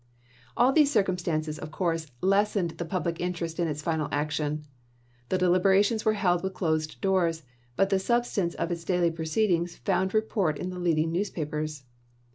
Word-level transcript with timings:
All 0.57 0.71
these 0.71 0.89
circumstances, 0.91 1.59
of 1.59 1.69
course, 1.69 2.07
lessened 2.21 2.71
the 2.71 2.85
public 2.85 3.19
interest 3.21 3.59
in 3.59 3.67
its 3.67 3.83
final 3.83 4.07
action. 4.11 4.65
The 5.29 5.37
delibera 5.37 5.85
tions 5.85 6.05
were 6.05 6.13
held 6.17 6.41
with 6.41 6.55
closed 6.55 6.99
doors; 7.01 7.43
but 7.75 7.91
the 7.91 7.99
sub 7.99 8.25
stance 8.25 8.55
of 8.55 8.71
its 8.71 8.83
daily 8.83 9.11
proceedings 9.11 9.75
found 9.75 10.15
report 10.15 10.57
in 10.57 10.71
the 10.71 10.79
leading 10.79 11.11
newspapers. 11.11 11.83